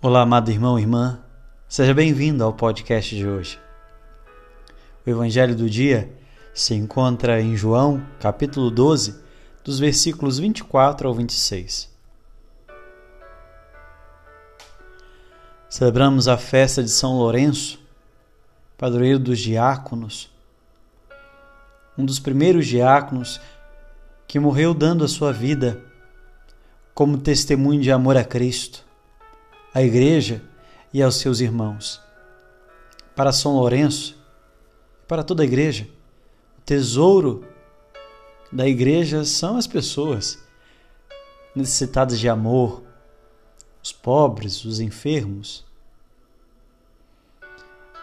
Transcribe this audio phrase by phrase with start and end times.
[0.00, 1.18] Olá, amado irmão e irmã,
[1.68, 3.58] seja bem-vindo ao podcast de hoje.
[5.04, 6.08] O Evangelho do dia
[6.54, 9.20] se encontra em João, capítulo 12,
[9.64, 11.92] dos versículos 24 ao 26.
[15.68, 17.80] Celebramos a festa de São Lourenço,
[18.76, 20.30] padroeiro dos diáconos,
[21.98, 23.40] um dos primeiros diáconos
[24.28, 25.82] que morreu dando a sua vida
[26.94, 28.86] como testemunho de amor a Cristo
[29.78, 30.42] à Igreja
[30.92, 32.00] e aos seus irmãos.
[33.14, 34.18] Para São Lourenço,
[35.06, 35.88] para toda a Igreja,
[36.58, 37.44] o tesouro
[38.50, 40.42] da Igreja são as pessoas
[41.54, 42.82] necessitadas de amor,
[43.80, 45.64] os pobres, os enfermos.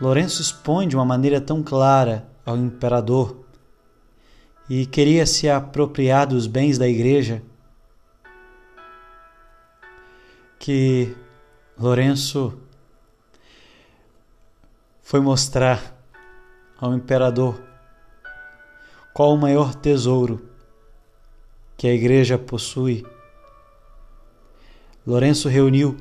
[0.00, 3.44] Lourenço expõe de uma maneira tão clara ao imperador
[4.70, 7.42] e queria se apropriar dos bens da igreja
[10.58, 11.16] que
[11.78, 12.58] Lourenço
[15.02, 15.94] foi mostrar
[16.78, 17.60] ao imperador
[19.12, 20.48] qual o maior tesouro
[21.76, 23.06] que a igreja possui.
[25.06, 25.98] Lourenço reuniu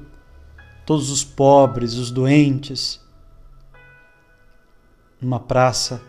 [0.86, 3.06] todos os pobres, os doentes,
[5.20, 6.02] numa praça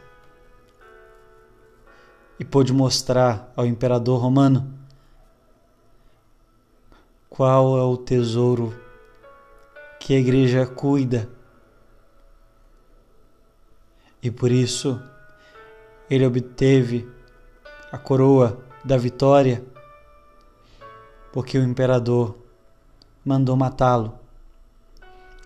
[2.38, 4.72] e pôde mostrar ao imperador romano
[7.28, 8.85] qual é o tesouro
[10.06, 11.28] que a igreja cuida.
[14.22, 15.02] E por isso
[16.08, 17.10] ele obteve
[17.90, 19.64] a coroa da vitória,
[21.32, 22.38] porque o imperador
[23.24, 24.16] mandou matá-lo.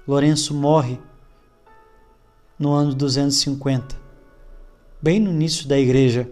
[0.07, 1.01] Lourenço morre
[2.59, 3.97] no ano 250,
[5.01, 6.31] bem no início da igreja,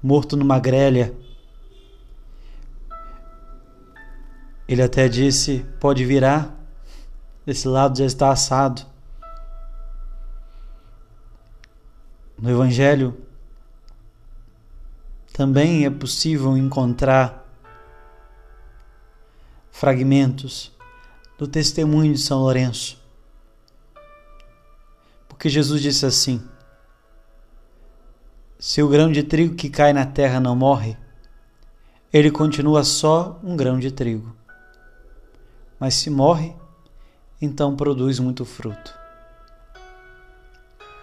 [0.00, 1.12] morto numa grelha.
[4.68, 6.61] Ele até disse: pode virar
[7.44, 8.82] desse lado já está assado.
[12.38, 13.16] No Evangelho
[15.32, 17.46] também é possível encontrar
[19.70, 20.72] fragmentos
[21.38, 23.00] do testemunho de São Lourenço.
[25.28, 26.42] Porque Jesus disse assim:
[28.58, 30.96] Se o grão de trigo que cai na terra não morre,
[32.12, 34.36] ele continua só um grão de trigo.
[35.80, 36.54] Mas se morre,
[37.42, 38.94] então produz muito fruto.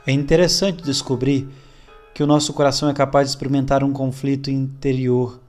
[0.07, 1.49] É interessante descobrir
[2.13, 5.39] que o nosso coração é capaz de experimentar um conflito interior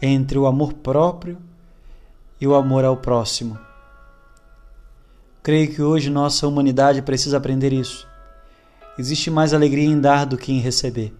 [0.00, 1.38] entre o amor próprio
[2.38, 3.58] e o amor ao próximo.
[5.42, 8.06] Creio que hoje nossa humanidade precisa aprender isso.
[8.98, 11.12] Existe mais alegria em dar do que em receber.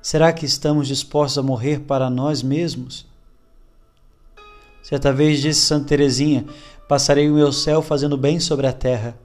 [0.00, 3.06] Será que estamos dispostos a morrer para nós mesmos?
[4.88, 6.46] Certa vez disse Santa Teresinha:
[6.88, 9.18] Passarei o meu céu fazendo bem sobre a terra.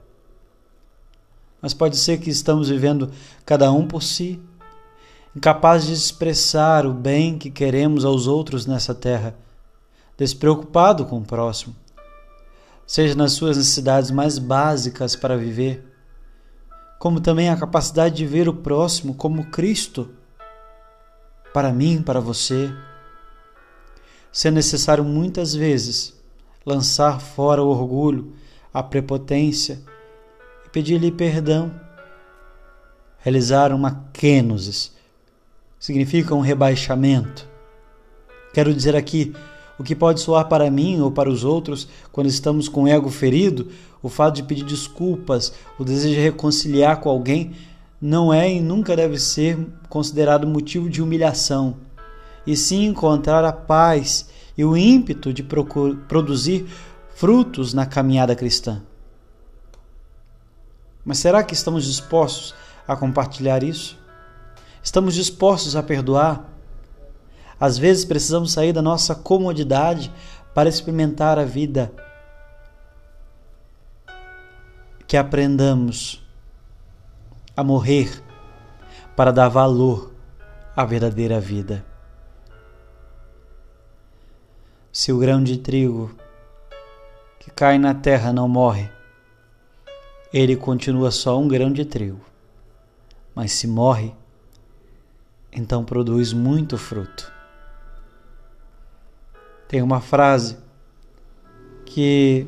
[1.62, 3.10] Mas pode ser que estamos vivendo
[3.46, 4.38] cada um por si,
[5.34, 9.34] incapazes de expressar o bem que queremos aos outros nessa terra,
[10.18, 11.74] despreocupado com o próximo,
[12.86, 15.82] seja nas suas necessidades mais básicas para viver,
[16.98, 20.10] como também a capacidade de ver o próximo como Cristo,
[21.54, 22.70] para mim, para você
[24.34, 26.12] se é necessário muitas vezes
[26.66, 28.32] lançar fora o orgulho,
[28.72, 29.80] a prepotência
[30.66, 31.70] e pedir-lhe perdão.
[33.20, 34.92] Realizar uma kenosis
[35.78, 37.48] significa um rebaixamento.
[38.52, 39.32] Quero dizer aqui,
[39.78, 43.10] o que pode soar para mim ou para os outros quando estamos com o ego
[43.10, 43.68] ferido,
[44.02, 47.52] o fato de pedir desculpas, o desejo de reconciliar com alguém,
[48.00, 49.56] não é e nunca deve ser
[49.88, 51.83] considerado motivo de humilhação
[52.46, 56.66] e sim encontrar a paz e o ímpeto de produzir
[57.14, 58.82] frutos na caminhada cristã.
[61.04, 62.54] Mas será que estamos dispostos
[62.86, 63.98] a compartilhar isso?
[64.82, 66.44] Estamos dispostos a perdoar?
[67.58, 70.12] Às vezes precisamos sair da nossa comodidade
[70.54, 71.92] para experimentar a vida.
[75.06, 76.22] Que aprendamos
[77.56, 78.22] a morrer
[79.14, 80.12] para dar valor
[80.74, 81.84] à verdadeira vida.
[84.96, 86.14] Se o grão de trigo
[87.40, 88.88] que cai na terra não morre,
[90.32, 92.24] ele continua só um grão de trigo.
[93.34, 94.14] Mas se morre,
[95.52, 97.32] então produz muito fruto.
[99.66, 100.58] Tem uma frase
[101.84, 102.46] que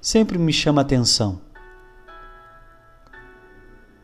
[0.00, 1.38] sempre me chama atenção.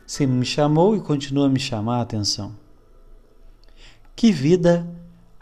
[0.06, 2.54] Sempre me chamou e continua a me chamar a atenção.
[4.14, 4.86] Que vida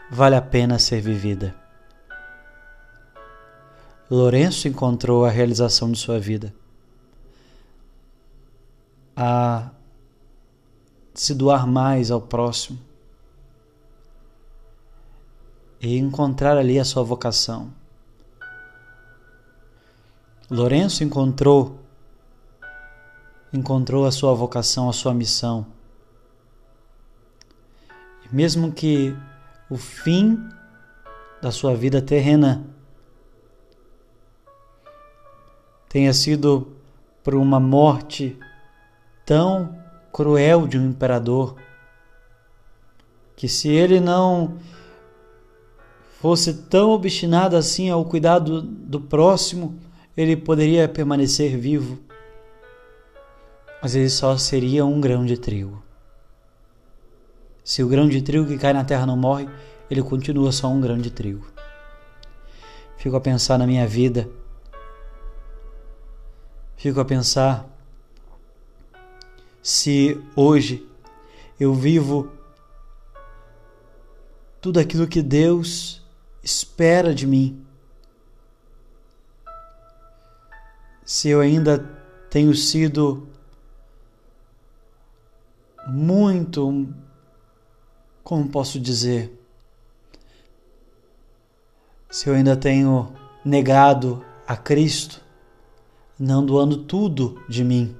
[0.09, 1.59] vale a pena ser vivida?
[4.11, 6.53] Lourenço encontrou a realização de sua vida.
[9.15, 9.69] A
[11.13, 12.77] se doar mais ao próximo
[15.79, 17.71] e encontrar ali a sua vocação.
[20.49, 21.79] Lourenço encontrou
[23.53, 25.65] encontrou a sua vocação, a sua missão.
[28.25, 29.15] E mesmo que
[29.69, 30.37] o fim
[31.41, 32.80] da sua vida terrena
[35.91, 36.71] tenha sido
[37.21, 38.39] por uma morte
[39.25, 39.77] tão
[40.09, 41.57] cruel de um imperador,
[43.35, 44.57] que se ele não
[46.21, 49.77] fosse tão obstinado assim ao cuidado do próximo,
[50.15, 51.99] ele poderia permanecer vivo.
[53.83, 55.83] Mas ele só seria um grão de trigo.
[57.65, 59.49] Se o grão de trigo que cai na terra não morre,
[59.89, 61.45] ele continua só um grão de trigo.
[62.95, 64.29] Fico a pensar na minha vida.
[66.81, 67.69] Fico a pensar
[69.61, 70.89] se hoje
[71.59, 72.31] eu vivo
[74.59, 76.01] tudo aquilo que Deus
[76.41, 77.63] espera de mim.
[81.05, 81.77] Se eu ainda
[82.31, 83.29] tenho sido
[85.87, 86.91] muito,
[88.23, 89.31] como posso dizer,
[92.09, 93.13] se eu ainda tenho
[93.45, 95.21] negado a Cristo,
[96.21, 97.95] não doando tudo de mim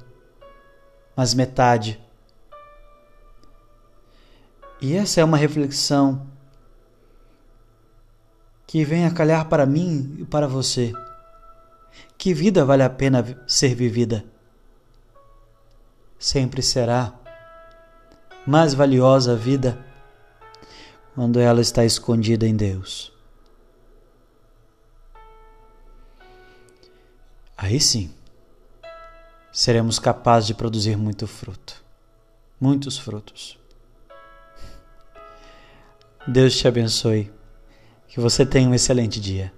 [1.15, 1.99] mas metade.
[4.81, 6.25] E essa é uma reflexão
[8.65, 10.91] que vem a calhar para mim e para você.
[12.17, 14.25] Que vida vale a pena ser vivida?
[16.17, 17.13] Sempre será
[18.45, 19.77] mais valiosa a vida
[21.13, 23.13] quando ela está escondida em Deus.
[27.61, 28.11] Aí sim
[29.51, 31.85] seremos capazes de produzir muito fruto.
[32.59, 33.55] Muitos frutos.
[36.27, 37.31] Deus te abençoe.
[38.07, 39.53] Que você tenha um excelente dia.